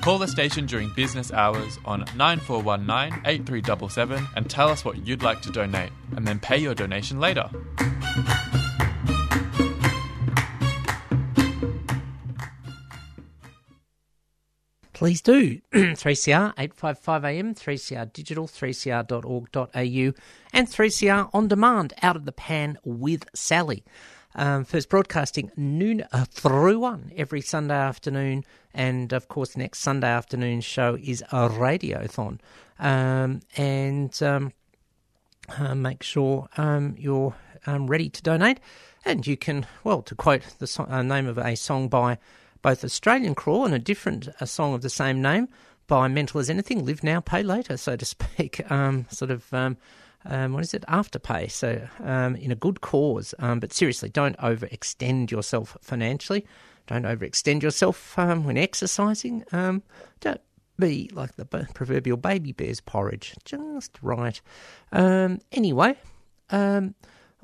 [0.00, 5.42] Call the station during business hours on 9419 8377 and tell us what you'd like
[5.42, 7.50] to donate, and then pay your donation later.
[14.92, 15.60] Please do.
[15.72, 23.24] 3CR 855 AM, 3CR Digital, 3cr.org.au, and 3CR On Demand out of the pan with
[23.34, 23.84] Sally.
[24.34, 30.08] Um, first broadcasting noon uh, through one every Sunday afternoon, and of course, next Sunday
[30.08, 32.38] afternoon show is a radiothon.
[32.78, 34.52] Um, and um,
[35.56, 37.34] uh, make sure um, you're
[37.66, 38.60] um, ready to donate.
[39.04, 42.18] And you can, well, to quote the so- uh, name of a song by
[42.62, 45.48] both Australian Crawl and a different a song of the same name
[45.86, 48.70] by Mental as Anything, Live Now, Pay Later, so to speak.
[48.70, 49.52] Um, sort of,
[50.28, 50.84] um, what is it?
[50.88, 51.50] Afterpay.
[51.50, 53.34] So, um, in a good cause.
[53.38, 56.46] Um, but seriously, don't overextend yourself financially.
[56.86, 59.44] Don't overextend yourself um, when exercising.
[59.52, 59.82] Um,
[60.20, 60.40] don't
[60.78, 63.34] be like the proverbial baby bear's porridge.
[63.44, 64.40] Just right.
[64.92, 65.96] Um, anyway,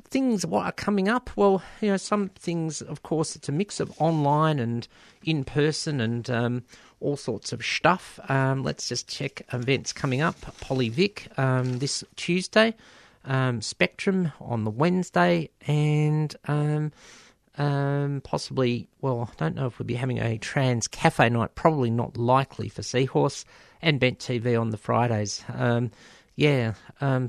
[0.08, 3.80] things what are coming up well you know some things of course it's a mix
[3.80, 4.86] of online and
[5.24, 6.62] in person and um,
[7.04, 8.18] all sorts of stuff.
[8.28, 10.40] Um, let's just check events coming up.
[10.60, 12.74] Polyvic um, this tuesday
[13.24, 16.92] um, spectrum on the wednesday and um,
[17.56, 21.90] um, possibly well i don't know if we'll be having a trans cafe night probably
[21.90, 23.44] not likely for seahorse
[23.82, 25.44] and bent tv on the fridays.
[25.52, 25.90] Um,
[26.36, 26.72] yeah,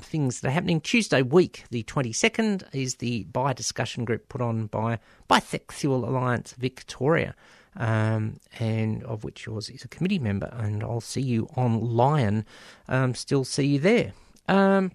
[0.00, 0.80] things that are happening.
[0.80, 4.98] Tuesday week, the 22nd, is the bi discussion group put on by
[5.30, 7.36] Bisexual Alliance Victoria,
[7.76, 10.48] um, and of which yours is a committee member.
[10.52, 12.44] And I'll see you on Lion.
[12.88, 14.12] Um, still see you there.
[14.48, 14.92] Um,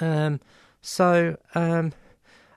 [0.00, 0.40] um,
[0.80, 1.92] so, um,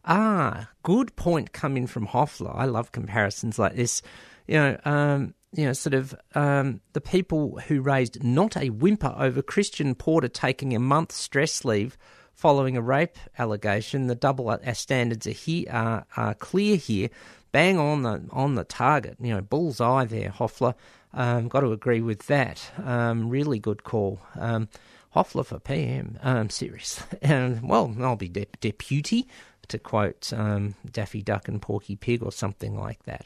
[0.06, 2.56] ah, good point coming from Hoffler.
[2.56, 4.02] I love comparisons like this.
[4.48, 9.16] You know, um, you know, sort of um, the people who raised not a whimper
[9.18, 11.98] over Christian Porter taking a month stress leave
[12.34, 14.08] following a rape allegation.
[14.08, 17.10] The double standards are here are, are clear here,
[17.52, 19.18] bang on the on the target.
[19.20, 20.76] You know, bullseye there, Hoffler.
[21.14, 22.72] Um, got to agree with that.
[22.84, 24.20] Um, really good call.
[24.36, 24.70] Um,
[25.12, 26.18] Hoffler for PM.
[26.22, 27.06] Um, seriously.
[27.24, 29.28] Um, well, I'll be de- deputy,
[29.68, 33.26] to quote um, Daffy Duck and Porky Pig or something like that.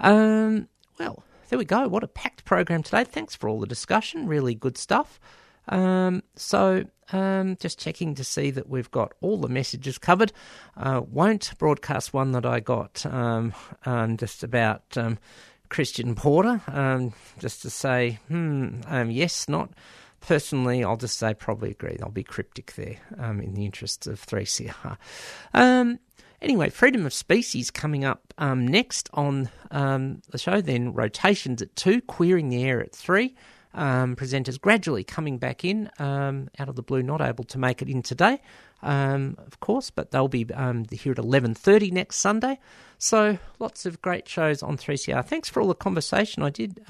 [0.00, 1.86] Um, well, there we go.
[1.88, 3.04] What a packed program today.
[3.04, 4.26] Thanks for all the discussion.
[4.26, 5.20] Really good stuff.
[5.68, 10.32] Um, so, um, just checking to see that we've got all the messages covered.
[10.76, 13.52] Uh, won't broadcast one that I got um,
[13.84, 15.18] um, just about um,
[15.68, 19.70] Christian Porter, um, just to say, hmm, um, yes, not.
[20.20, 21.98] Personally, I'll just say probably agree.
[22.00, 24.96] I'll be cryptic there in the interests of 3CR.
[25.52, 25.98] Um,
[26.42, 30.60] Anyway, freedom of species coming up um, next on um, the show.
[30.60, 33.36] Then rotations at two, queering the air at three.
[33.74, 37.80] Um, presenters gradually coming back in um, out of the blue, not able to make
[37.80, 38.40] it in today,
[38.82, 42.58] um, of course, but they'll be um, here at eleven thirty next Sunday.
[42.98, 45.22] So lots of great shows on three CR.
[45.22, 46.42] Thanks for all the conversation.
[46.42, 46.80] I did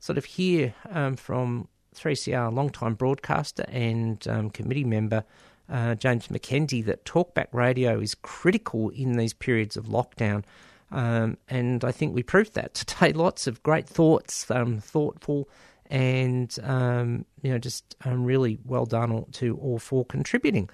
[0.00, 0.74] sort of hear
[1.16, 4.20] from three CR, long-time broadcaster and
[4.52, 5.24] committee member
[5.70, 10.44] uh, James McKenzie that talkback radio is critical in these periods of lockdown.
[10.90, 13.12] Um, and I think we proved that today.
[13.12, 15.48] Lots of great thoughts, um, thoughtful,
[15.88, 20.68] and um, you know, just um, really well done to all for contributing.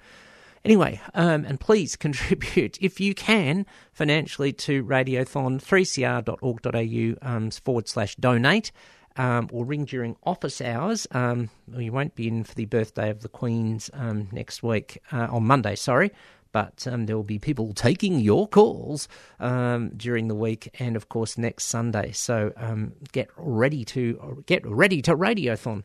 [0.63, 8.15] Anyway, um, and please contribute if you can financially to Radiothon 3cr.org.au um, forward slash
[8.15, 8.71] donate.
[9.17, 11.07] Um, or ring during office hours.
[11.11, 15.01] Um, well, you won't be in for the birthday of the Queen's um, next week,
[15.09, 16.11] uh, on Monday, sorry,
[16.55, 19.09] but um, there will be people taking your calls
[19.41, 22.13] um, during the week and, of course, next Sunday.
[22.13, 25.83] So um, get ready to get ready to Radiothon.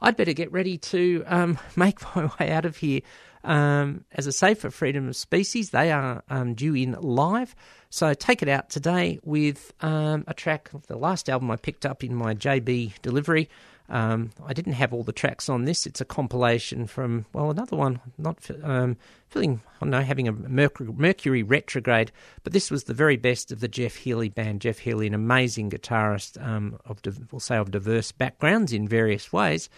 [0.00, 3.02] I'd better get ready to um, make my way out of here.
[3.44, 7.54] Um, as a say, for Freedom of Species, they are um, due in live.
[7.90, 12.02] So take it out today with a track of the last album I picked up
[12.02, 13.50] in my JB delivery.
[13.90, 15.84] Um, I didn't have all the tracks on this.
[15.84, 18.96] It's a compilation from, well, another one, not um,
[19.28, 22.12] feeling, I know, having a Mercury, Mercury retrograde,
[22.44, 24.60] but this was the very best of the Jeff Healey band.
[24.60, 27.00] Jeff Healey, an amazing guitarist um, of,
[27.32, 29.68] we'll say, of diverse backgrounds in various ways.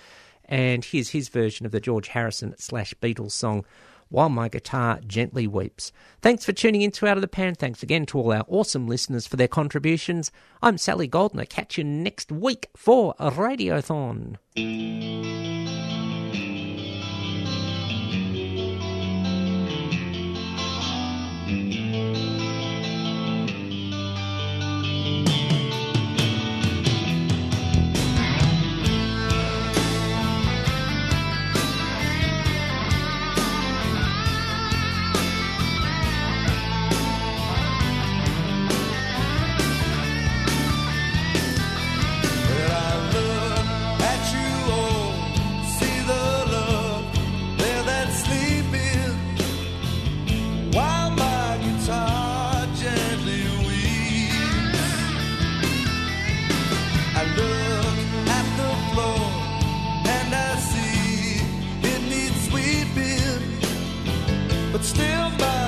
[0.45, 3.65] And here's his version of the George Harrison slash Beatles song,
[4.13, 5.91] While My Guitar Gently Weeps.
[6.21, 7.55] Thanks for tuning in to Out of the Pan.
[7.55, 10.31] Thanks again to all our awesome listeners for their contributions.
[10.63, 11.47] I'm Sally Goldner.
[11.47, 14.37] Catch you next week for a Radiothon.
[64.95, 65.62] still by.